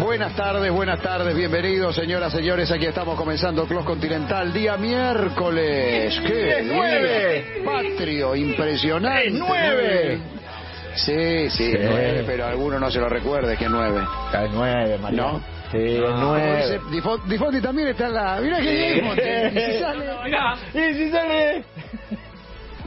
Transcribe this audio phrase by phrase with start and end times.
[0.00, 6.18] Buenas tardes, buenas tardes, bienvenidos señoras, señores, aquí estamos comenzando Clos Continental, día miércoles.
[6.26, 6.58] ¿Qué?
[6.60, 7.62] ¡Es nueve!
[7.64, 9.28] Patrio, impresionante.
[9.28, 10.18] ¡Es nueve!
[10.94, 11.78] Sí, sí, Sí.
[11.82, 14.00] nueve, pero alguno no se lo recuerde que es nueve.
[14.32, 15.22] Es nueve, María.
[15.22, 15.40] ¿No?
[15.70, 16.56] Sí, es nueve.
[16.62, 18.40] Dice, Difo- Difondi también está en la...
[18.40, 19.52] Mirá que bien, Monte.
[19.54, 20.04] Y si sale...
[20.74, 21.64] ¿Y si sale?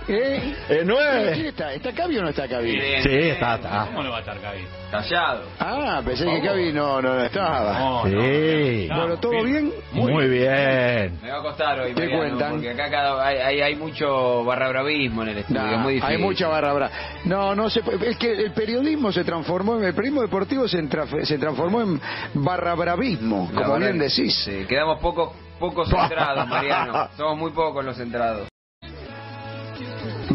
[0.07, 0.55] ¿Eh?
[0.61, 1.47] Es ¿Quién nueve.
[1.47, 1.73] está?
[1.73, 2.71] ¿Está Cavi o no está Cavi?
[3.01, 3.85] Sí, está, está.
[3.87, 4.65] ¿Cómo no va a estar Gaby?
[4.91, 5.43] Callado.
[5.59, 7.79] Ah, pensé que Cavi no, no, no estaba.
[7.79, 8.87] No, Sí.
[8.89, 8.97] no.
[8.97, 9.71] Bueno, ¿todo bien?
[9.93, 11.19] Muy bien.
[11.21, 12.51] Me va a costar hoy, ¿Qué Mariano, cuentan?
[12.51, 16.15] porque acá hay, hay, hay mucho barra bravismo en el estudio, Nah, es muy difícil.
[16.15, 16.91] hay mucha barra brava.
[17.25, 20.79] No, no se puede- es que el periodismo se transformó, en- el periodismo deportivo se,
[20.79, 22.01] entra- se transformó en
[22.33, 24.35] barra bravismo, La como bien decís.
[24.43, 27.09] sí, quedamos poco, poco centrados, Mariano.
[27.17, 28.47] Somos muy pocos los centrados.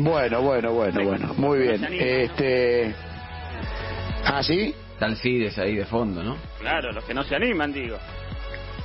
[0.03, 1.85] Bueno, bueno, bueno, bueno, muy bien.
[1.91, 2.95] Este,
[4.25, 4.75] ¿ah, sí?
[4.93, 6.37] Está el Fides ahí de fondo, ¿no?
[6.61, 7.97] Claro, los que no se animan, digo.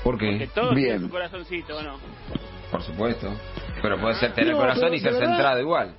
[0.04, 0.50] ¿Por qué?
[0.54, 0.88] todos Bien.
[0.88, 1.98] tienen su corazoncito, ¿o no?
[2.72, 3.34] Por supuesto.
[3.82, 5.96] Pero puede ser tener No, corazón y ser verdad- centrado igual.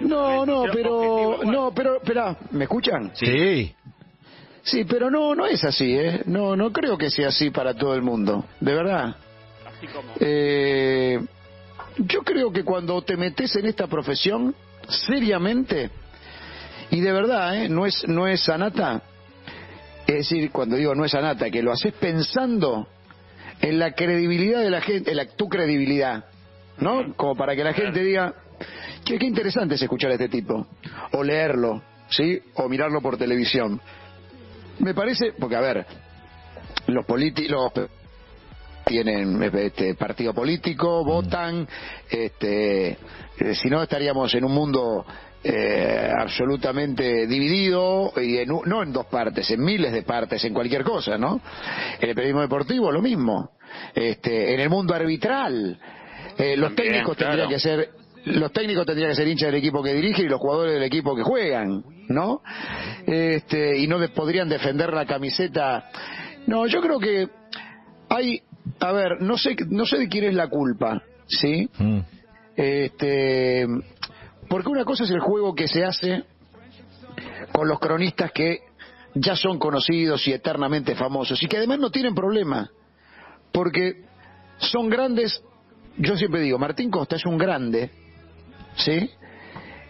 [0.00, 3.10] No, no, Pero no, pero, espera, ¿me escuchan?
[3.14, 3.74] Sí.
[4.62, 6.22] Sí, pero no, no es así, ¿eh?
[6.26, 9.16] No, no creo que sea así para todo el mundo, de verdad.
[9.66, 10.12] Así como.
[10.20, 11.20] Eh,
[11.98, 14.54] yo creo que cuando te metes en esta profesión,
[14.88, 15.90] seriamente,
[16.90, 17.68] y de verdad, ¿eh?
[17.68, 19.02] no es no es sanata,
[20.06, 22.88] es decir, cuando digo no es sanata, que lo haces pensando
[23.60, 26.24] en la credibilidad de la gente, en la, tu credibilidad,
[26.78, 27.14] ¿no?
[27.14, 28.34] Como para que la gente diga,
[29.04, 30.66] che, qué interesante es escuchar a este tipo,
[31.12, 32.40] o leerlo, ¿sí?
[32.54, 33.80] O mirarlo por televisión.
[34.80, 35.86] Me parece, porque a ver,
[36.88, 37.72] los políticos,
[38.84, 41.66] tienen este, partido político, votan,
[42.10, 45.04] este, eh, si no estaríamos en un mundo
[45.44, 50.84] eh, absolutamente dividido y en no en dos partes, en miles de partes, en cualquier
[50.84, 51.40] cosa, ¿no?
[52.00, 53.50] En el periodismo deportivo lo mismo,
[53.94, 55.78] este, en el mundo arbitral,
[56.38, 57.32] eh, los También, técnicos claro.
[57.32, 57.90] tendrían que ser
[58.24, 61.16] los técnicos tendrían que ser hinchas del equipo que dirigen y los jugadores del equipo
[61.16, 62.40] que juegan, ¿no?
[63.04, 65.90] Este, y no de- podrían defender la camiseta.
[66.46, 67.28] No, yo creo que
[68.08, 68.40] hay,
[68.80, 71.68] a ver, no sé, no sé de quién es la culpa, ¿sí?
[71.78, 71.98] Mm.
[72.56, 73.66] Este,
[74.48, 76.24] porque una cosa es el juego que se hace
[77.52, 78.60] con los cronistas que
[79.14, 82.70] ya son conocidos y eternamente famosos y que además no tienen problema,
[83.52, 84.04] porque
[84.58, 85.42] son grandes.
[85.98, 87.90] Yo siempre digo, Martín Costa es un grande,
[88.76, 89.10] ¿sí?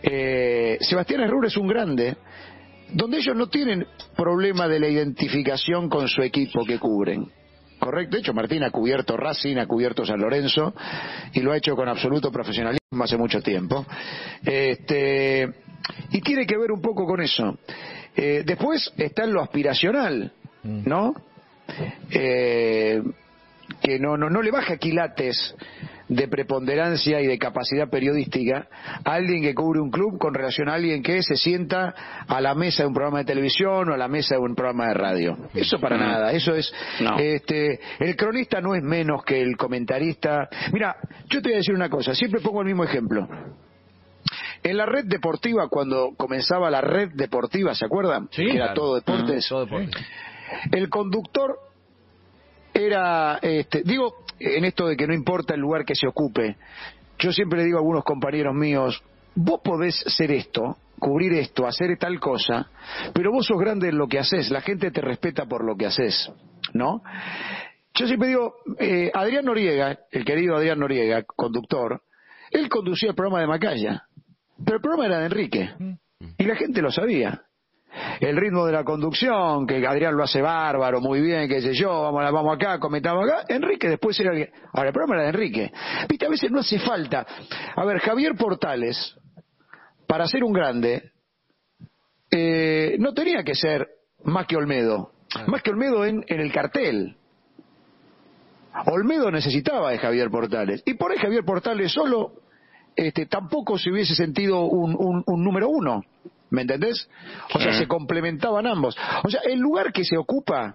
[0.03, 2.17] Eh, Sebastián Herrera es un grande,
[2.93, 7.31] donde ellos no tienen problema de la identificación con su equipo que cubren.
[7.83, 10.73] Correcto, de hecho Martín ha cubierto Racing, ha cubierto San Lorenzo
[11.33, 13.85] y lo ha hecho con absoluto profesionalismo hace mucho tiempo.
[14.45, 15.53] Este,
[16.13, 17.59] y tiene que ver un poco con eso.
[18.15, 20.31] Eh, después está en lo aspiracional,
[20.63, 21.13] ¿no?
[22.09, 23.03] Eh,
[23.83, 25.53] que no, no, no le baja quilates
[26.15, 28.67] de preponderancia y de capacidad periodística
[29.05, 31.95] alguien que cubre un club con relación a alguien que se sienta
[32.27, 34.89] a la mesa de un programa de televisión o a la mesa de un programa
[34.89, 35.37] de radio.
[35.55, 37.19] Eso para nada, eso es No.
[37.19, 40.49] este el cronista no es menos que el comentarista.
[40.73, 40.97] Mira,
[41.29, 43.29] yo te voy a decir una cosa, siempre pongo el mismo ejemplo.
[44.63, 48.29] En la red deportiva, cuando comenzaba la red deportiva, ¿se acuerdan?
[48.31, 48.75] Sí, que era claro.
[48.75, 49.49] todo deportes.
[49.49, 49.91] Todo deporte.
[50.71, 51.57] El conductor
[52.75, 56.57] era, este, digo, en esto de que no importa el lugar que se ocupe,
[57.19, 59.03] yo siempre le digo a algunos compañeros míos,
[59.35, 62.71] vos podés ser esto, cubrir esto, hacer tal cosa,
[63.13, 65.87] pero vos sos grande en lo que haces, la gente te respeta por lo que
[65.87, 66.31] haces,
[66.75, 67.03] ¿no?
[67.95, 72.03] Yo siempre digo, eh, Adrián Noriega, el querido Adrián Noriega, conductor,
[72.51, 74.05] él conducía el programa de Macaya,
[74.65, 75.71] pero el programa era de Enrique,
[76.39, 77.43] y la gente lo sabía
[78.21, 82.03] el ritmo de la conducción, que Adrián lo hace bárbaro, muy bien, qué sé yo,
[82.03, 83.45] vamos, vamos acá, comentamos acá.
[83.49, 84.51] Enrique después era el...
[84.73, 85.73] Ahora, el programa era de Enrique.
[86.09, 87.27] Viste, a veces no hace falta.
[87.77, 89.15] A ver, Javier Portales,
[90.07, 91.11] para ser un grande,
[92.31, 93.89] eh, no tenía que ser
[94.25, 95.13] más que Olmedo.
[95.47, 97.17] Más que Olmedo en, en el cartel.
[98.87, 100.83] Olmedo necesitaba de Javier Portales.
[100.87, 102.33] Y por ahí Javier Portales solo
[102.97, 106.03] este, tampoco se hubiese sentido un, un- un número uno.
[106.53, 107.09] ¿Me entendés?
[107.55, 108.95] O sea, se complementaban ambos.
[109.25, 110.75] O sea, el lugar que se ocupa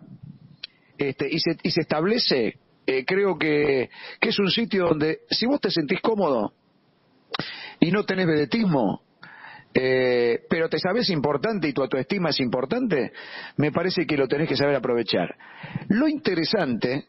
[0.97, 2.57] este, y, se, y se establece,
[2.87, 6.51] eh, creo que, que es un sitio donde, si vos te sentís cómodo
[7.79, 9.03] y no tenés vedetismo,
[9.71, 13.13] eh, pero te sabes importante y tu autoestima es importante,
[13.57, 15.35] me parece que lo tenés que saber aprovechar.
[15.89, 17.05] Lo interesante,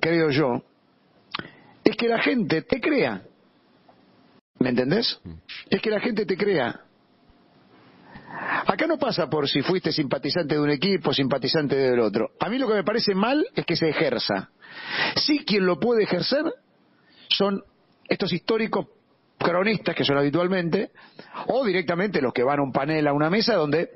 [0.00, 0.64] creo yo,
[1.84, 3.20] es que la gente te crea.
[4.60, 5.20] ¿Me entendés?
[5.68, 6.87] Es que la gente te crea.
[8.68, 12.32] ¿A acá no pasa por si fuiste simpatizante de un equipo, simpatizante del otro.
[12.38, 14.50] A mí lo que me parece mal es que se ejerza.
[15.16, 16.44] Sí, quien lo puede ejercer
[17.30, 17.62] son
[18.06, 18.88] estos históricos
[19.38, 20.90] cronistas que son habitualmente,
[21.46, 23.88] o directamente los que van a un panel, a una mesa donde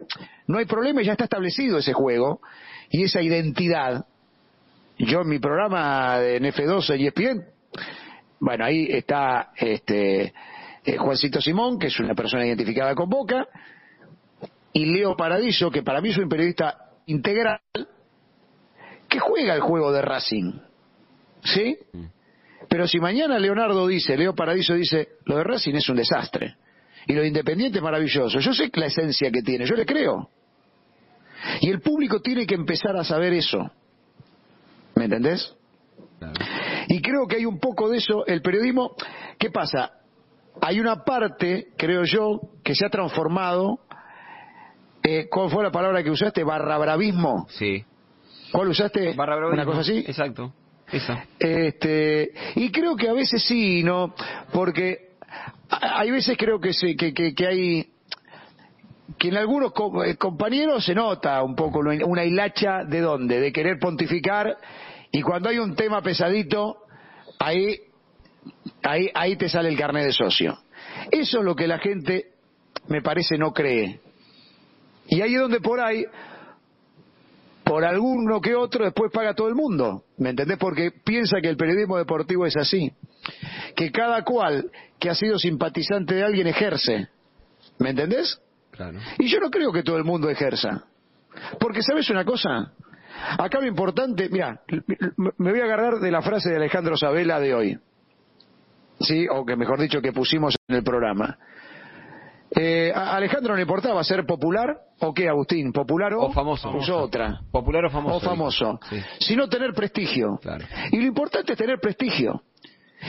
[0.46, 2.40] no hay problema y ya está establecido ese juego
[2.88, 4.06] y esa identidad.
[4.96, 7.44] Yo en mi programa de NF12 y ESPN,
[8.40, 10.32] bueno, ahí está este
[10.82, 13.46] eh, Juancito Simón, que es una persona identificada con Boca,
[14.72, 17.60] y Leo Paradiso, que para mí es un periodista integral,
[19.08, 20.52] que juega el juego de Racing.
[21.44, 21.76] ¿Sí?
[22.68, 26.56] Pero si mañana Leonardo dice, Leo Paradiso dice, lo de Racing es un desastre,
[27.06, 30.30] y lo de Independiente es maravilloso, yo sé la esencia que tiene, yo le creo.
[31.60, 33.70] Y el público tiene que empezar a saber eso.
[34.94, 35.54] ¿Me entendés?
[36.18, 36.34] Claro.
[36.88, 38.24] Y creo que hay un poco de eso.
[38.26, 38.94] El periodismo,
[39.38, 39.92] ¿qué pasa?
[40.60, 43.80] Hay una parte, creo yo, que se ha transformado.
[45.02, 46.44] Eh, ¿Cuál fue la palabra que usaste?
[46.44, 47.46] Barrabravismo.
[47.50, 47.84] Sí.
[48.52, 49.14] ¿Cuál usaste?
[49.14, 49.98] Barra Una cosa así.
[50.06, 50.52] Exacto.
[50.90, 51.24] Esa.
[51.38, 54.14] Este, y creo que a veces sí, ¿no?
[54.52, 55.12] Porque
[55.70, 57.88] hay veces creo que, se, que, que, que hay
[59.18, 63.52] que en algunos co- eh, compañeros se nota un poco una hilacha de dónde, de
[63.52, 64.56] querer pontificar
[65.10, 66.78] y cuando hay un tema pesadito,
[67.38, 67.78] ahí,
[68.82, 70.58] ahí, ahí te sale el carnet de socio.
[71.10, 72.32] Eso es lo que la gente,
[72.88, 74.00] me parece, no cree.
[75.06, 76.04] Y ahí es donde por ahí
[77.64, 80.04] por alguno que otro después paga todo el mundo.
[80.18, 80.58] ¿Me entendés?
[80.58, 82.92] Porque piensa que el periodismo deportivo es así.
[83.74, 87.08] Que cada cual que ha sido simpatizante de alguien ejerce.
[87.78, 88.40] ¿Me entendés?
[88.72, 88.98] Claro.
[89.18, 90.84] Y yo no creo que todo el mundo ejerza.
[91.58, 92.72] Porque, ¿sabes una cosa?
[93.38, 94.60] Acá lo importante, mira,
[95.38, 97.78] me voy a agarrar de la frase de Alejandro Sabela de hoy.
[99.00, 101.38] Sí, o que mejor dicho que pusimos en el programa.
[102.54, 106.98] Eh, a Alejandro no le importaba ser popular o qué, Agustín, popular o, O famoso.
[106.98, 107.40] Otra.
[107.50, 108.16] Popular o famoso.
[108.16, 108.80] O famoso.
[108.90, 109.00] Sí.
[109.20, 110.38] Sino tener prestigio.
[110.42, 110.64] Claro.
[110.90, 112.42] Y lo importante es tener prestigio.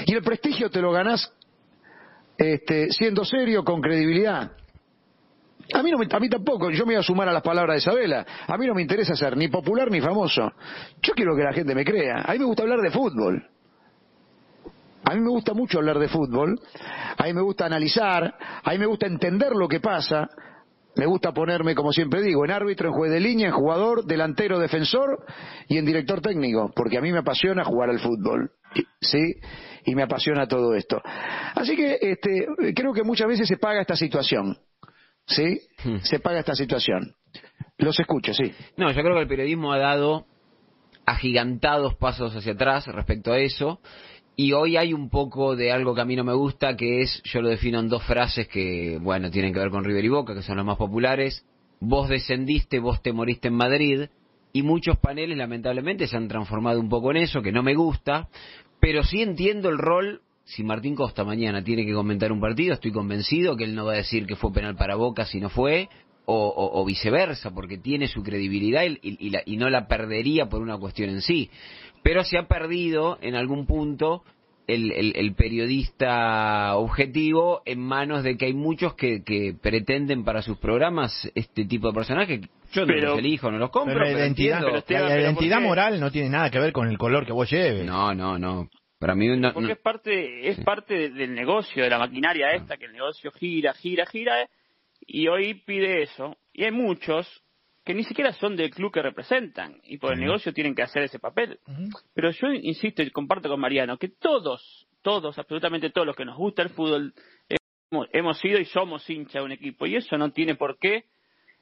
[0.05, 1.31] Y el prestigio te lo ganás
[2.37, 4.51] este, siendo serio, con credibilidad.
[5.73, 7.75] A mí, no me- a mí tampoco, yo me voy a sumar a las palabras
[7.75, 8.25] de Isabela.
[8.47, 10.51] A mí no me interesa ser ni popular ni famoso.
[11.01, 12.21] Yo quiero que la gente me crea.
[12.25, 13.45] A mí me gusta hablar de fútbol.
[15.05, 16.59] A mí me gusta mucho hablar de fútbol.
[17.17, 18.35] A mí me gusta analizar.
[18.63, 20.29] A mí me gusta entender lo que pasa.
[20.95, 24.59] Me gusta ponerme, como siempre digo, en árbitro, en juez de línea, en jugador, delantero,
[24.59, 25.25] defensor
[25.67, 28.51] y en director técnico, porque a mí me apasiona jugar al fútbol,
[29.01, 29.33] ¿sí?
[29.85, 31.01] Y me apasiona todo esto.
[31.55, 32.45] Así que este,
[32.75, 34.55] creo que muchas veces se paga esta situación,
[35.25, 35.61] ¿sí?
[35.83, 35.97] Hmm.
[36.03, 37.15] Se paga esta situación.
[37.79, 38.53] Los escucho, sí.
[38.77, 40.27] No, yo creo que el periodismo ha dado
[41.05, 43.81] agigantados pasos hacia atrás respecto a eso.
[44.35, 47.21] Y hoy hay un poco de algo que a mí no me gusta, que es,
[47.23, 50.33] yo lo defino en dos frases que, bueno, tienen que ver con River y Boca,
[50.33, 51.45] que son las más populares.
[51.79, 54.05] Vos descendiste, vos te moriste en Madrid.
[54.51, 58.27] Y muchos paneles, lamentablemente, se han transformado un poco en eso, que no me gusta.
[58.79, 60.21] Pero sí entiendo el rol.
[60.45, 63.93] Si Martín Costa mañana tiene que comentar un partido, estoy convencido que él no va
[63.93, 65.87] a decir que fue penal para Boca si no fue,
[66.25, 71.09] o, viceversa, porque tiene su credibilidad y la- y no la perdería por una cuestión
[71.09, 71.49] en sí.
[72.03, 74.23] Pero se ha perdido en algún punto
[74.67, 80.41] el, el- el periodista objetivo en manos de que hay muchos que, que pretenden para
[80.41, 82.41] sus programas este tipo de personajes.
[82.71, 86.29] Yo no Pero- los elijo, no los compro, Pero la pero identidad, moral no tiene
[86.29, 87.85] nada que ver con el color que vos lleves.
[87.85, 88.69] No, no, no.
[88.99, 92.51] Para mí no, Porque no- es parte, es parte de- del negocio, de la maquinaria
[92.53, 94.47] esta, que el negocio gira, gira, gira,
[95.05, 96.37] y hoy pide eso.
[96.53, 97.42] Y hay muchos
[97.83, 101.03] que ni siquiera son del club que representan, y por el negocio tienen que hacer
[101.03, 101.59] ese papel.
[102.13, 106.37] Pero yo insisto y comparto con Mariano que todos, todos, absolutamente todos los que nos
[106.37, 107.13] gusta el fútbol,
[107.91, 111.05] hemos, hemos sido y somos hincha de un equipo, y eso no tiene por qué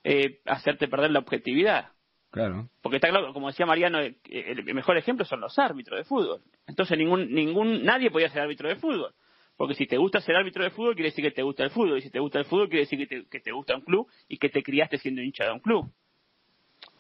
[0.04, 1.90] eh, hacerte perder la objetividad.
[2.30, 2.70] Claro.
[2.82, 6.42] Porque está claro, como decía Mariano, eh, el mejor ejemplo son los árbitros de fútbol.
[6.66, 9.14] Entonces ningún, ningún, nadie podía ser árbitro de fútbol.
[9.58, 11.98] Porque si te gusta ser árbitro de fútbol, quiere decir que te gusta el fútbol.
[11.98, 14.08] Y si te gusta el fútbol, quiere decir que te, que te gusta un club
[14.28, 15.92] y que te criaste siendo hincha de un club.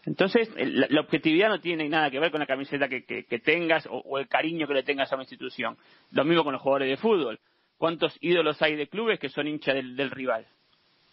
[0.05, 3.25] Entonces, el- la, la objetividad no tiene nada que ver con la camiseta que, que-
[3.25, 5.77] que tengas o, o el cariño que le tengas a una institución.
[6.11, 7.39] Lo mismo con los jugadores de fútbol.
[7.77, 10.45] ¿Cuántos ídolos hay de clubes que son hinchas del, del rival?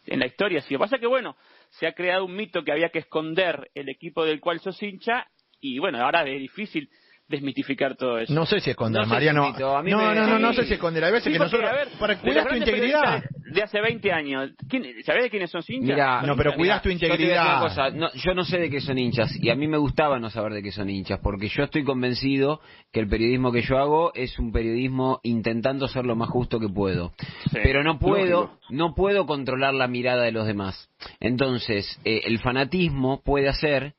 [0.07, 0.73] En la historia sí.
[0.75, 1.37] Lo que pasa es que, bueno,
[1.71, 5.27] se ha creado un mito que había que esconder el equipo del cual sos hincha
[5.61, 6.89] y, bueno, ahora es difícil
[7.27, 8.33] desmitificar todo eso.
[8.33, 9.53] No sé si esconder, No Mariano.
[9.59, 9.83] no,
[10.15, 11.05] no, no, no sé si esconder.
[11.05, 13.23] Hay veces que nosotros, para cuidar tu integridad.
[13.53, 14.51] De- hace 20 años.
[14.69, 15.95] ¿Quién, ¿Sabés de quiénes son hinchas?
[15.97, 17.61] Mira, No, pero mira, cuidás tu yo integridad.
[17.61, 20.31] cosa, no, yo no sé de qué son hinchas y a mí me gustaba no
[20.31, 22.61] saber de qué son hinchas porque yo estoy convencido
[22.93, 26.69] que el periodismo que yo hago es un periodismo intentando ser lo más justo que
[26.69, 27.13] puedo.
[27.51, 28.59] Sí, pero no puedo, lógico.
[28.71, 30.89] no puedo controlar la mirada de los demás.
[31.21, 33.95] Entonces, eh, el fanatismo puede hacer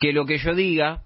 [0.00, 1.02] que lo que yo diga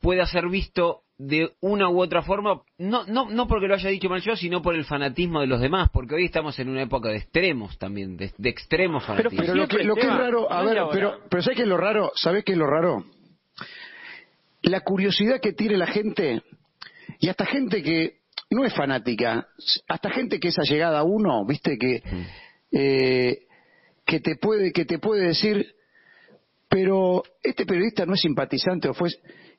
[0.00, 4.08] pueda ser visto de una u otra forma, no, no, no porque lo haya dicho
[4.08, 7.10] mal yo, sino por el fanatismo de los demás, porque hoy estamos en una época
[7.10, 9.44] de extremos también, de, de extremos Pero- fanatismo.
[9.46, 11.68] Pero lo que, lo que es raro, a no ver, pero, pero ¿sabes qué es
[11.68, 12.10] lo raro?
[12.16, 13.04] ¿Sabes qué es lo raro?
[14.62, 16.42] La curiosidad que tiene la gente,
[17.20, 18.18] y hasta gente que
[18.50, 19.46] no es fanática,
[19.88, 22.02] hasta gente que es allegada a uno, viste, que,
[22.72, 23.38] eh,
[24.04, 25.74] que te puede, que te puede decir,
[26.68, 29.10] pero este periodista no es simpatizante o fue,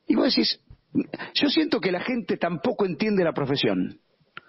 [0.08, 0.60] y vos decís,
[1.34, 4.00] yo siento que la gente tampoco entiende la profesión.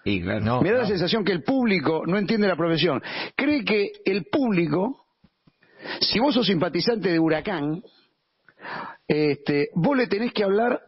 [0.05, 0.45] Y claro.
[0.45, 3.03] No, Me da la sensación que el público no entiende la profesión.
[3.35, 5.05] Cree que el público,
[6.01, 7.83] si vos sos simpatizante de Huracán,
[9.09, 10.81] este, vos le tenés que hablar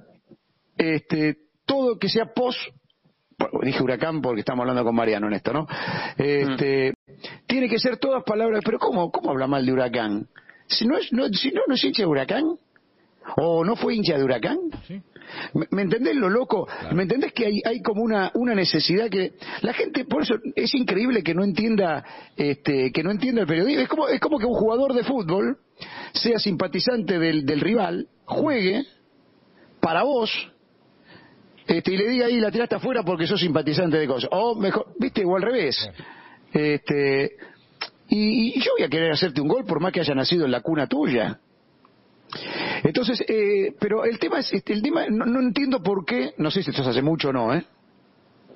[0.76, 1.36] este,
[1.66, 2.58] todo que sea post.
[3.62, 5.66] dije Huracán porque estamos hablando con Mariano en esto, ¿no?
[6.16, 6.94] Este,
[7.46, 8.62] Tiene que ser todas palabras.
[8.64, 10.28] Pero ¿cómo, cómo habla mal de Huracán?
[10.68, 12.44] Si no, es, no, si no, no es hincha de Huracán.
[13.36, 14.58] ¿O no fue hincha de Huracán?
[14.86, 15.00] Sí.
[15.54, 16.66] ¿Me, me entendés lo loco?
[16.92, 20.74] ¿Me entendés que hay, hay como una, una necesidad que la gente, por eso es
[20.74, 22.04] increíble que no entienda,
[22.36, 23.82] este, que no entienda el periodismo.
[23.82, 25.58] Es como, es como que un jugador de fútbol
[26.12, 28.84] sea simpatizante del, del rival, juegue
[29.80, 30.30] para vos,
[31.66, 34.30] este, y le diga ahí la tiraste afuera porque sos simpatizante de cosas.
[34.32, 35.88] O mejor, viste, o al revés.
[36.50, 37.32] Este,
[38.08, 40.50] y, y yo voy a querer hacerte un gol por más que haya nacido en
[40.50, 41.40] la cuna tuya.
[42.84, 46.50] Entonces, eh, pero el tema es, este, el tema, no, no entiendo por qué, no
[46.50, 47.64] sé si esto se hace mucho o no, ¿eh?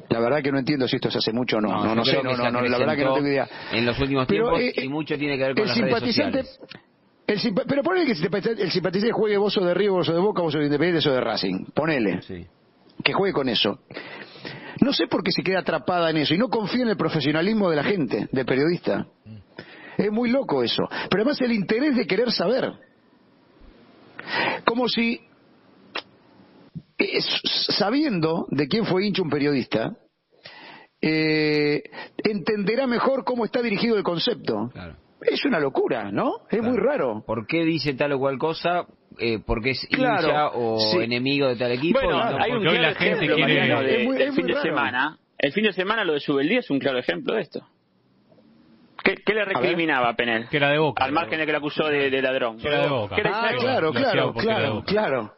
[0.08, 2.20] La verdad que no entiendo si esto se hace mucho o no, no, no, creo
[2.20, 3.48] sé, no, no, no, la verdad que no tengo idea.
[3.72, 5.90] En los últimos Pero, tiempos eh, y mucho tiene que ver con el las redes
[5.94, 6.78] simpatizante, sociales.
[7.26, 10.20] el simpa- pero ponele que el simpatizante, juegue vos sos de River, vos sos de
[10.20, 12.44] Boca, vos sos de Independiente, sos de Racing, ponele, Sí.
[13.02, 13.78] que juegue con eso.
[14.80, 17.70] No sé por qué se queda atrapada en eso y no confía en el profesionalismo
[17.70, 19.06] de la gente, del periodista.
[19.96, 20.82] Es muy loco eso.
[21.08, 22.72] Pero además el interés de querer saber.
[24.64, 25.20] Como si,
[26.98, 27.20] eh,
[27.78, 29.96] sabiendo de quién fue hincha un periodista,
[31.00, 31.82] eh,
[32.24, 34.70] entenderá mejor cómo está dirigido el concepto.
[34.72, 34.96] Claro.
[35.20, 36.32] Es una locura, ¿no?
[36.50, 37.22] Es muy raro.
[37.24, 38.86] ¿Por qué dice tal o cual cosa?
[39.18, 40.98] Eh, ¿Porque es Claro, hincha o sí.
[40.98, 42.00] enemigo de tal equipo?
[42.02, 44.46] Bueno, No, hay un claro la gente ejemplo, quiere- Mariano, de- Es muy- es fin
[44.46, 44.62] de raro.
[44.64, 45.18] semana.
[45.38, 47.66] El fin de semana lo de Subeldía es un claro ejemplo de esto.
[49.02, 50.48] ¿Qué, qué le recriminaba a Penel?
[50.48, 51.04] Que era de Boca.
[51.04, 52.58] Al margen de que le acusó de, de ladrón.
[52.58, 53.16] Que era de Boca.
[53.16, 55.34] Ah, claro, Lo claro, claro, claro.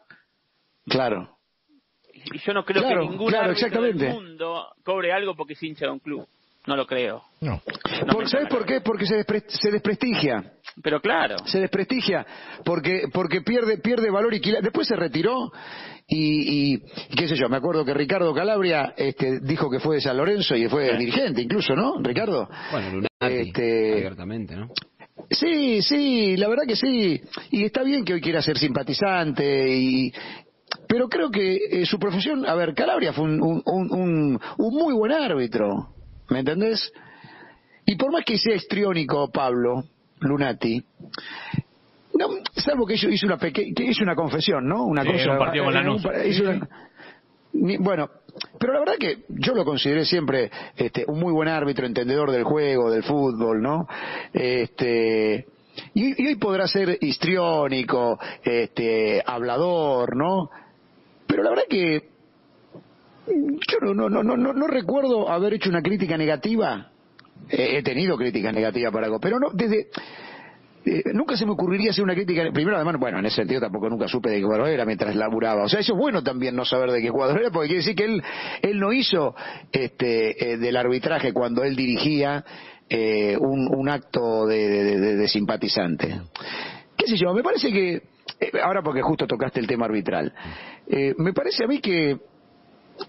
[0.87, 1.31] Claro.
[2.13, 4.05] Y yo no creo Claro, que ningún claro, exactamente.
[4.05, 6.27] del mundo cobre algo porque es hincha de un club.
[6.67, 7.23] No lo creo.
[7.41, 7.61] No.
[8.07, 8.81] No Por- ¿Sabes por qué?
[8.81, 10.54] Porque se, despre- se desprestigia.
[10.83, 11.37] Pero claro.
[11.47, 12.27] se desprestigia
[12.65, 15.53] porque porque pierde pierde valor y quila- después se retiró
[16.09, 19.97] y, y- y qué sé yo me acuerdo que Ricardo Calabria este dijo que fue
[19.97, 24.69] de San Lorenzo y fue dirigente incluso no Ricardo Bueno, Lunati, Este- abiertamente, ¿no?
[25.31, 27.21] sí sí la verdad que sí
[27.53, 30.13] y está bien que hoy quiera ser simpatizante y
[30.89, 34.75] pero creo que eh, su profesión a ver Calabria fue un, un, un- un- un
[34.75, 35.95] muy buen árbitro
[36.31, 36.93] ¿me entendés?
[37.87, 39.85] Y por más que sea histriónico Pablo
[40.21, 40.83] Lunati,
[42.15, 44.85] no, salvo que hizo, una que hizo una confesión, ¿no?
[44.85, 45.33] Una Sí, cosa.
[45.33, 46.69] un partido con en un una-
[47.55, 48.09] ni- bueno,
[48.59, 52.45] pero la verdad que yo lo consideré siempre este, un muy buen árbitro, entendedor del
[52.45, 53.87] juego, del fútbol, ¿no?
[54.33, 55.47] Este,
[55.95, 60.51] y, y hoy podrá ser histriónico, este, hablador, ¿no?
[61.27, 62.09] Pero la verdad que
[63.27, 66.91] yo no, no, no, no, no recuerdo haber hecho una crítica negativa.
[67.49, 69.89] He tenido críticas negativas para algo, pero no, desde,
[70.87, 72.43] eh, nunca se me ocurriría hacer una crítica.
[72.53, 75.65] Primero, además, bueno, en ese sentido tampoco nunca supe de qué cuadro era mientras laburaba.
[75.65, 77.95] O sea, eso es bueno también no saber de qué cuadro era, porque quiere decir
[77.97, 78.23] que él,
[78.63, 79.35] él no hizo
[79.73, 82.45] este, eh, del arbitraje cuando él dirigía
[82.89, 86.21] eh, un, un acto de, de- de- simpatizante.
[86.97, 87.33] ¿Qué sé yo?
[87.35, 87.95] Me parece que,
[88.41, 90.33] eh, ahora porque justo tocaste el tema arbitral,
[91.19, 92.19] me parece a mí que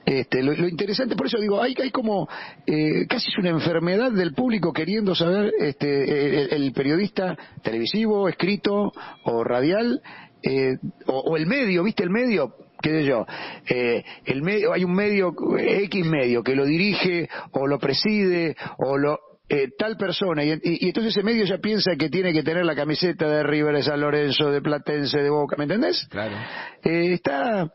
[0.06, 2.27] este, lo, lo interesante, por eso digo, hay, hay como
[2.65, 8.92] eh, casi es una enfermedad del público queriendo saber, este, el, el periodista televisivo, escrito
[9.24, 10.01] o radial,
[10.44, 10.77] eh,
[11.08, 12.56] o, o el medio, ¿viste el medio?
[12.82, 13.25] qué sé yo,
[13.68, 18.98] eh, el medio, hay un medio, X medio, que lo dirige o lo preside o
[18.98, 19.18] lo
[19.50, 22.65] eh, tal persona y, y- y entonces ese medio ya piensa que tiene que tener
[22.65, 26.06] la camiseta de River, de San Lorenzo, de Platense, de Boca, ¿me entendés?
[26.10, 26.36] Claro.
[26.84, 27.72] Eh, está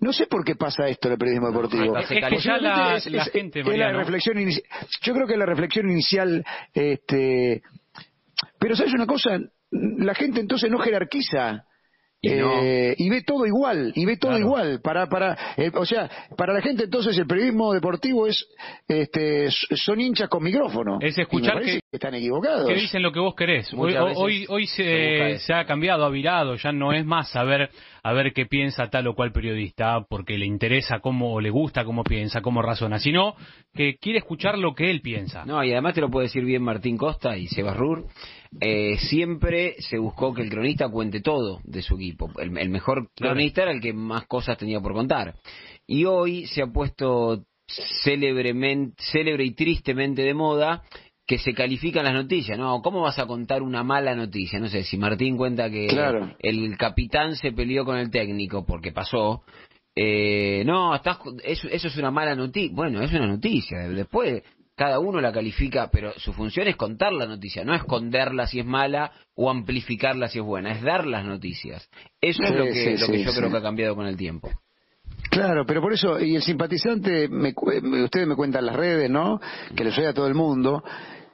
[0.00, 1.96] no sé por qué pasa esto en el periodismo deportivo.
[1.96, 4.38] Es Es que ya la, la gente, es la reflexión
[5.02, 7.62] yo creo que la reflexión inicial este
[8.58, 9.38] pero sabes una cosa
[9.70, 11.64] la gente entonces no jerarquiza
[12.26, 12.62] Y no.
[12.62, 14.44] eh, y ve todo igual y ve todo Claro.
[14.46, 18.46] igual para para eh, o sea para la gente entonces el periodismo deportivo es
[18.88, 23.34] este son hinchas con micrófono Es escuchar que- están equivocados que dicen lo que vos
[23.34, 23.72] querés.
[23.72, 27.70] Hoy, Muchas hoy, hoy se se ha cambiado, ha virado, ya no es más saber
[28.02, 31.84] a ver qué piensa tal o cual periodista, porque le interesa cómo o le gusta
[31.84, 33.34] cómo piensa, cómo razona, sino
[33.74, 35.44] que quiere escuchar lo que él piensa.
[35.44, 38.04] No, y además te lo puede decir bien Martín Costa y Sebas Rur.
[38.60, 42.30] Eh, siempre se buscó que el cronista cuente todo de su equipo.
[42.38, 43.34] El, el mejor Claro.
[43.34, 45.34] cronista era el que más cosas tenía por contar.
[45.86, 47.44] Y hoy se ha puesto
[48.04, 50.82] célebremente, célebre y tristemente de moda
[51.26, 52.80] que se califican las noticias, ¿no?
[52.82, 54.60] ¿Cómo vas a contar una mala noticia?
[54.60, 56.32] No sé, si Martín cuenta que Claro.
[56.38, 59.42] el capitán se peleó con el técnico porque pasó,
[59.96, 62.70] eh, no, estás, eso, eso es una mala noticia.
[62.76, 63.78] Bueno, es una noticia.
[63.88, 64.44] Después
[64.76, 68.66] cada uno la califica, pero su función es contar la noticia, no esconderla si es
[68.66, 71.88] mala o amplificarla si es buena, es dar las noticias.
[72.20, 73.38] Eso es lo que, sí, lo que sí, yo sí.
[73.38, 74.50] creo que ha cambiado con el tiempo.
[75.30, 79.10] Claro, pero por eso, y el simpatizante, me me- ustedes me cuentan en las redes,
[79.10, 79.40] ¿no?
[79.74, 80.82] Que le soy a todo el mundo,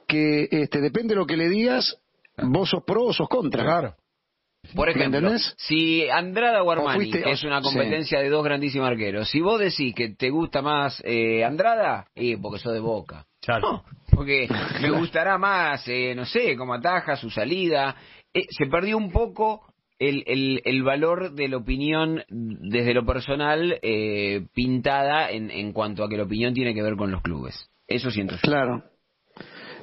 [0.07, 1.97] que este, depende de lo que le digas,
[2.37, 3.63] vos sos pro o sos contra.
[3.63, 3.95] Claro.
[4.73, 5.53] Por ¿Me ejemplo, entendés?
[5.57, 9.93] si Andrada o Armani, fuiste- es una competencia de dos grandísimos arqueros, si vos decís
[9.93, 13.25] que te gusta más eh, Andrada, eh, porque sos de Boca.
[13.43, 13.71] Claro.
[13.71, 14.47] No, porque
[14.81, 17.95] me gustará más, eh, no sé, cómo ataja, su salida.
[18.33, 19.61] Eh, se perdió un poco
[19.99, 26.03] el, el, el valor de la opinión desde lo personal eh, pintada en, en cuanto
[26.03, 27.69] a que la opinión tiene que ver con los clubes.
[27.87, 28.41] Eso siento yo.
[28.41, 28.83] Claro.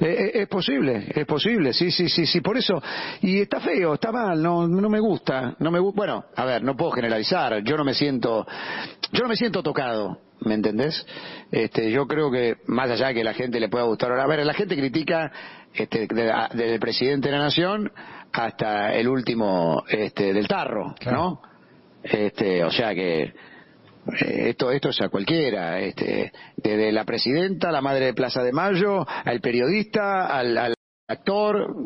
[0.01, 2.83] Eh, eh, es posible, es posible, sí, sí, sí, sí, por eso,
[3.21, 6.75] y está feo, está mal, no, no me gusta, no me bueno, a ver, no
[6.75, 8.47] puedo generalizar, yo no me siento,
[9.13, 11.07] yo no me siento tocado, ¿me entendés?
[11.51, 14.45] Este, yo creo que, más allá de que la gente le pueda gustar, a ver,
[14.45, 15.31] la gente critica,
[15.75, 17.93] este, de- a- desde el presidente de la nación
[18.33, 21.43] hasta el último, este, del tarro, ¿no?
[22.03, 27.83] Este, o sea que, eh, esto esto es a cualquiera este desde la presidenta la
[27.83, 30.75] madre de Plaza de Mayo al periodista al, al
[31.07, 31.77] actor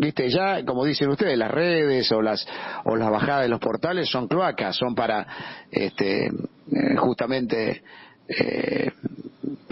[0.00, 2.46] viste ya como dicen ustedes las redes o las
[2.84, 5.26] o las bajadas de los portales son cloacas son para
[5.70, 7.82] este eh, justamente
[8.28, 8.90] eh,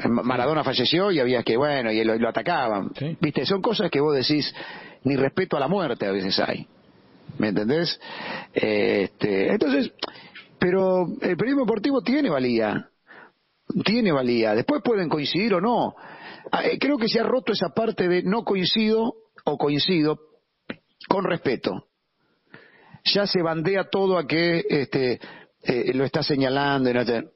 [0.09, 3.17] Maradona falleció y había que bueno y lo, lo atacaban Sí.
[3.21, 4.55] viste son cosas que vos decís
[5.05, 6.67] ni respeto a la muerte a veces hay
[7.37, 8.01] ¿Me entendés?
[8.53, 9.93] Este, entonces,
[10.59, 12.89] pero el periodismo deportivo tiene valía.
[13.85, 14.55] Tiene valía.
[14.55, 15.95] Después pueden coincidir o no.
[16.51, 19.15] Ah, eh, Creo que se ha roto esa parte de no coincido
[19.49, 20.19] o coincido
[21.09, 21.89] con respeto.
[23.05, 25.21] Ya se bandea todo a que este,
[25.63, 26.93] eh, lo está señalando.
[26.93, 27.27] no Eh,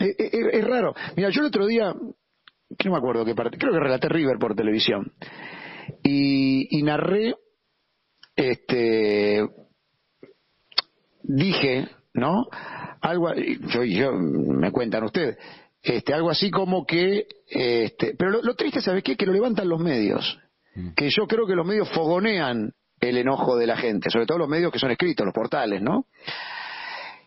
[0.00, 0.94] eh, es raro.
[1.16, 1.94] Mira, yo el otro día,
[2.78, 5.12] que no me acuerdo qué parte, creo que relaté River por televisión.
[6.02, 7.34] Y, y narré
[8.34, 9.48] este
[11.22, 12.46] dije no
[13.00, 15.38] algo yo yo me cuentan ustedes
[15.80, 19.68] este algo así como que este pero lo, lo triste sabes qué que lo levantan
[19.68, 20.38] los medios
[20.94, 24.48] que yo creo que los medios fogonean el enojo de la gente sobre todo los
[24.48, 26.06] medios que son escritos los portales no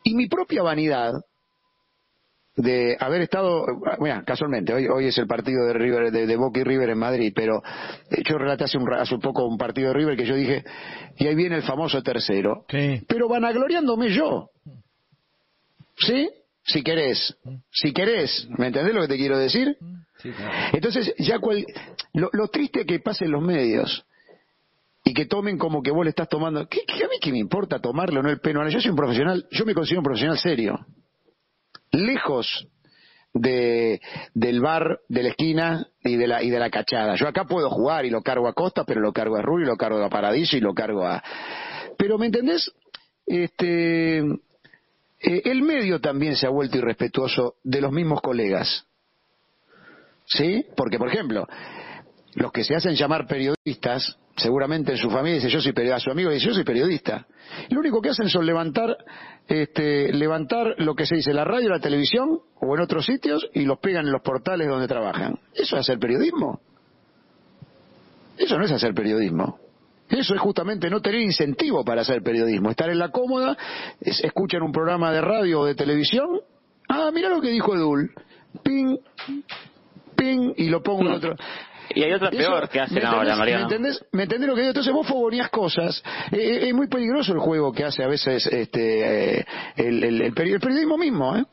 [0.04, 1.14] y mi propia vanidad
[2.56, 3.66] de haber estado,
[4.00, 6.98] mira, casualmente, hoy, hoy es el partido de River, de, de Boca y River en
[6.98, 7.62] Madrid, pero
[8.12, 10.66] eh, yo relaté hace, un, hace poco un partido de River que yo dije,
[11.18, 13.02] y ahí viene el famoso tercero, Sí.
[13.08, 14.50] pero vanagloriándome yo.
[15.98, 16.30] ¿Sí?
[16.72, 17.36] Si querés,
[17.72, 19.78] si querés, ¿me entendés lo que te quiero decir?
[20.18, 20.52] Sí, claro.
[20.74, 21.66] Entonces, ya cual,
[22.14, 24.06] lo, lo triste que pasen los medios
[25.06, 26.68] y que tomen como que vos le estás tomando.
[26.68, 28.68] ¿Qué, qué- a mí qué me importa tomarle o no el pelo?
[28.70, 30.86] Yo soy un profesional, yo me considero un profesional serio.
[31.92, 32.68] Lejos
[33.34, 34.02] de,
[34.34, 37.16] del bar de la esquina y de la, y de la cachada.
[37.16, 39.78] Yo acá puedo jugar y lo cargo a Costa, pero lo cargo a Rui, lo
[39.78, 41.24] cargo a Paradiso y lo cargo a.
[41.98, 42.72] Pero, ¿me entendés?
[43.26, 44.22] Este.
[45.20, 48.86] Eh, el medio también se ha vuelto irrespetuoso de los mismos colegas.
[50.26, 50.66] ¿Sí?
[50.76, 51.48] Porque, por ejemplo,
[52.36, 56.12] los que se hacen llamar periodistas, seguramente en su familia dice yo soy periodista, su
[56.12, 57.28] amigo dice yo soy periodista.
[57.70, 58.96] Lo único que hacen son levantar,
[59.48, 63.62] este, levantar lo que se dice la radio, la televisión o en otros sitios y
[63.62, 65.40] los pegan en los portales donde trabajan.
[65.54, 66.62] ¿Eso es hacer periodismo?
[68.38, 69.60] Eso no es hacer periodismo.
[70.10, 72.70] Eso es justamente no tener incentivo para hacer periodismo.
[72.72, 73.56] Estar en la cómoda,
[74.02, 76.42] es- escuchan un programa de radio o de televisión.
[76.88, 78.12] Ah, mira lo que dijo Edul.
[78.64, 78.98] Ping,
[80.16, 81.36] ping, y lo pongo en otro.
[81.94, 83.36] Y hay otra peor Eso- que hacen ¿me ahora?
[83.36, 83.68] Mariano.
[83.68, 84.06] ¿Me entendés?
[84.12, 84.70] ¿Me entendés lo que digo?
[84.72, 86.04] Entonces vos fogoneás cosas.
[86.32, 89.46] Eh, eh, es muy peligroso el juego que hace a veces este, eh,
[89.76, 91.44] el, el- el peri- el periodismo mismo, ¿eh?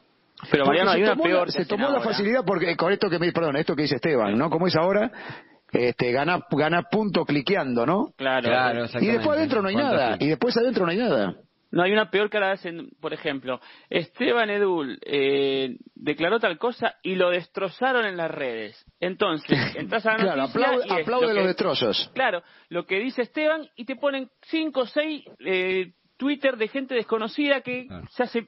[0.51, 2.05] Pero Mariano, hay una peor la- Se tomó la ahora.
[2.11, 4.51] facilidad porque con esto que me, perdón, esto que dice Esteban, ¿no?
[4.51, 5.11] Como es ahora,
[5.79, 8.12] este, ganar gana punto cliqueando, ¿no?
[8.17, 8.49] Claro.
[8.49, 10.17] Claro, Y después adentro no hay ¿Cuántos nada.
[10.21, 11.35] Y después adentro no hay nada.
[11.73, 13.61] No, hay una peor que ahora hacen, por ejemplo,
[13.91, 18.83] Esteban Edul eh, declaró tal cosa y lo destrozaron en las redes.
[19.01, 22.11] Entonces, entras a la Claro, noticia aplaude, y es aplaude lo los que- destrozos.
[22.15, 26.95] Claro, lo que dice Esteban y te ponen cinco o seis eh, Twitter de gente
[26.95, 28.07] desconocida que Claro.
[28.11, 28.47] se hace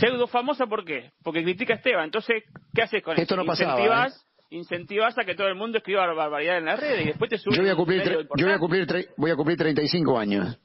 [0.00, 1.10] pseudo famosa, ¿por qué?
[1.22, 2.04] Porque critica a Esteban.
[2.06, 2.42] Entonces,
[2.74, 3.36] ¿qué haces con Esto eso?
[3.42, 7.06] no pasaba, incentivas, incentivas a que todo el mundo escriba barbaridad en las redes y
[7.06, 8.02] después te suben Yo voy a cumplir,
[8.36, 10.58] yo voy a cumplir, voy a cumplir 35 años.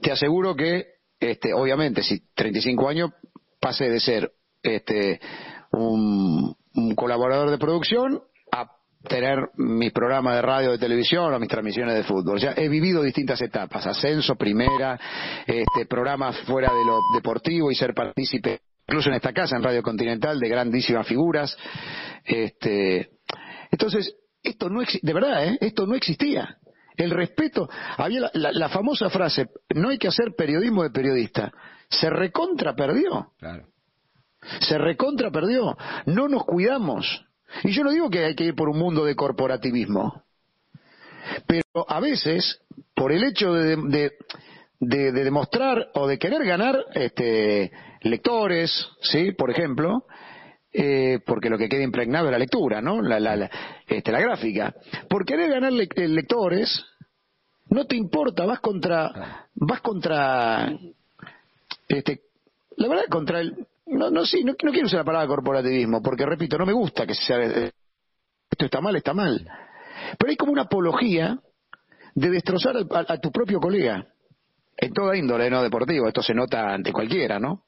[0.00, 0.86] Te aseguro que,
[1.18, 3.10] este, obviamente, si 35 años
[3.60, 5.20] pasé de ser, este,
[5.72, 8.66] un, un colaborador de producción a
[9.08, 12.38] tener mis programas de radio, de televisión o mis transmisiones de fútbol.
[12.38, 14.98] Ya he vivido distintas etapas, ascenso, primera,
[15.46, 19.82] este, programas fuera de lo deportivo y ser partícipe, incluso en esta casa, en Radio
[19.82, 21.56] Continental, de grandísimas figuras.
[22.24, 23.19] Este,
[23.80, 25.58] entonces, esto no de verdad, ¿eh?
[25.62, 26.58] esto no existía.
[26.96, 31.50] El respeto, había la, la- la famosa frase, no hay que hacer periodismo de periodista.
[31.88, 33.66] Se recontra perdió, Claro.
[34.60, 35.76] se recontra perdió.
[36.06, 37.24] No nos cuidamos.
[37.64, 40.22] Y yo no digo que hay que ir por un mundo de corporativismo.
[41.46, 42.60] Pero a veces,
[42.94, 44.12] por el hecho de, de-
[44.80, 47.70] de- de demostrar o de querer ganar este,
[48.02, 49.32] lectores, ¿sí?
[49.32, 50.04] Por ejemplo,
[50.72, 53.02] eh, porque lo que queda impregnado es la lectura, ¿no?
[53.02, 53.50] La, la, la-
[53.86, 54.74] este, la gráfica.
[55.08, 56.84] Por querer ganar le- eh, lectores,
[57.70, 60.72] no te importa, vas contra, vas contra,
[61.88, 62.20] este,
[62.76, 66.24] la verdad, contra el, no, no, sí, no, no quiero usar la palabra corporativismo, porque
[66.26, 67.72] repito, no me gusta que sea, eh,
[68.50, 69.46] esto está mal, está mal.
[70.18, 71.38] Pero hay como una apología
[72.14, 74.06] de destrozar a, a tu propio colega,
[74.76, 77.64] en toda índole, no deportivo, esto se nota ante cualquiera, ¿no?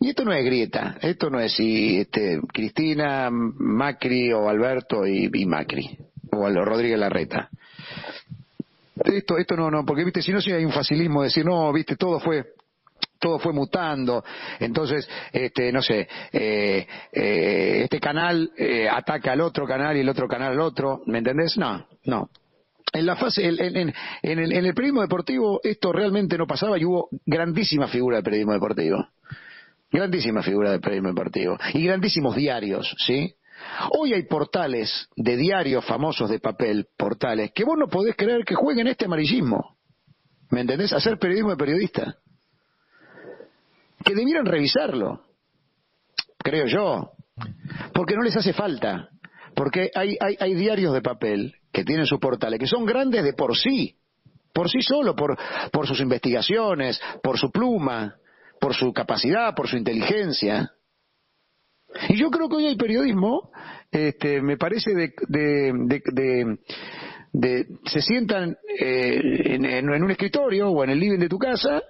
[0.00, 5.30] Y esto no es grieta, esto no es si este, Cristina, Macri o Alberto y,
[5.32, 5.98] y Macri,
[6.32, 7.50] o Rodríguez Larreta.
[9.04, 11.72] Esto, esto no, no, porque viste, si no, si hay un facilismo de decir, no,
[11.72, 12.44] viste, todo fue
[13.18, 14.24] todo fue mutando,
[14.58, 20.08] entonces, este, no sé, eh, eh, este canal eh, ataca al otro canal y el
[20.08, 21.58] otro canal al otro, ¿me entendés?
[21.58, 22.30] No, no.
[22.94, 26.78] En la fase, en, en- en- el, en el periodismo deportivo esto realmente no pasaba
[26.78, 29.06] y hubo grandísima figura del periodismo deportivo.
[29.90, 31.58] Grandísima figura del periodismo deportivo.
[31.74, 33.34] Y grandísimos diarios, ¿sí?
[33.90, 38.54] Hoy hay portales de diarios famosos de papel, portales, que vos no podés creer que
[38.54, 39.76] jueguen este amarillismo.
[40.50, 40.92] ¿Me entendés?
[40.92, 42.16] Hacer periodismo de periodista.
[44.04, 45.24] Que debieran revisarlo.
[46.38, 47.12] Creo yo.
[47.92, 49.08] Porque no les hace falta.
[49.54, 53.32] Porque hay, hay, hay diarios de papel que tienen sus portales, que son grandes de
[53.32, 53.96] por sí.
[54.52, 55.38] Por sí solo, por,
[55.70, 58.16] por sus investigaciones, por su pluma,
[58.60, 60.70] por su capacidad, por su inteligencia.
[62.08, 63.50] Y yo creo que hoy el periodismo,
[63.90, 66.58] este, me parece de, de, de, de-
[67.32, 71.82] de- se sientan eh, en, un escritorio o en el living de tu casa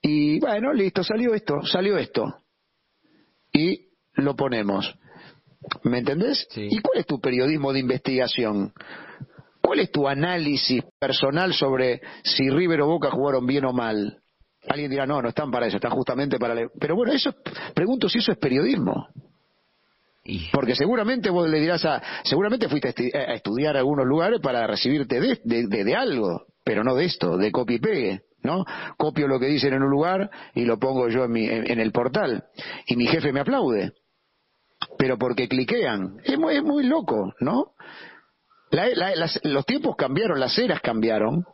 [0.00, 2.24] y bueno, listo, salió esto, salió esto.
[3.52, 4.98] Y lo ponemos.
[5.84, 6.46] ¿Me entendés?
[6.50, 6.68] Sí.
[6.70, 8.72] ¿Y cuál es tu periodismo de investigación?
[9.60, 14.22] ¿Cuál es tu análisis personal sobre si River o Boca jugaron bien o mal?
[14.68, 16.54] Alguien dirá, no, no están para eso, están justamente para...
[16.54, 16.68] le-".
[16.80, 17.34] Pero bueno, eso,
[17.74, 19.08] pregunto si eso es periodismo.
[20.52, 22.02] Porque seguramente vos le dirás a...
[22.24, 26.84] Seguramente fuiste a, estudiar a algunos lugares para recibirte de, de, de- de algo, pero
[26.84, 28.64] no de esto, de copia y pegue, ¿no?
[28.98, 31.80] Copio lo que dicen en un lugar y lo pongo yo en, mi, en, en
[31.80, 32.44] el portal.
[32.86, 33.92] Y mi jefe me aplaude.
[34.98, 36.18] Pero porque cliquean.
[36.24, 37.72] Es muy, es muy loco, ¿no?
[38.70, 41.46] La- la- las- los tiempos cambiaron, las eras cambiaron.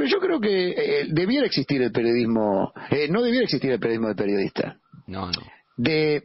[0.00, 2.72] Pero yo creo que eh, debiera existir el periodismo...
[2.90, 5.42] eh, no debiera existir el periodismo de periodista no, no.
[5.76, 6.24] de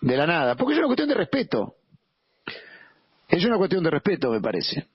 [0.00, 1.74] de la nada, porque es una cuestión de respeto.
[3.28, 4.86] Es una cuestión de respeto, me parece.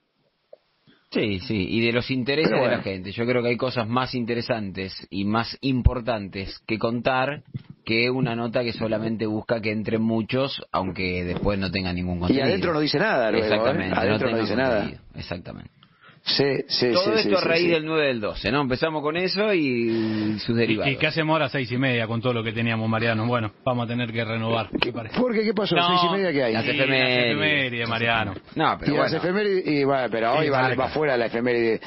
[1.11, 3.11] Sí, sí, y de los intereses de la gente.
[3.11, 7.43] Yo creo que hay cosas más interesantes y más importantes que contar
[7.85, 12.19] que una nota que solamente busca que entren muchos, aunque después no tenga ningún Y
[12.21, 12.45] contenido.
[12.45, 13.49] adentro no dice nada, luego, ¿eh?
[13.49, 14.91] Exactamente, Adentro no dice nada.
[15.15, 15.78] Exactamente.
[16.23, 17.73] Sí, sí, Todo sí, esto sí, a raíz sí, sí.
[17.73, 18.61] del 9 del 12, ¿no?
[18.61, 20.93] Empezamos con eso y sus ¿Y, derivados.
[20.93, 23.25] y qué hacemos ahora a seis y media con todo lo que teníamos, Mariano?
[23.25, 24.69] Bueno, vamos a tener que renovar.
[24.81, 25.19] ¿Qué parece?
[25.19, 25.43] ¿Por qué?
[25.43, 25.75] ¿Qué pasó?
[25.75, 26.53] No, ¿Seis y media que hay?
[26.53, 27.25] las efemérides.
[27.25, 28.33] efemérides, Mariano.
[28.55, 29.17] No, y pero las bueno.
[29.17, 31.79] efemérides, y bueno, pero hoy va, va fuera la efeméride.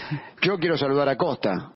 [0.43, 1.73] Yo quiero saludar a Costa.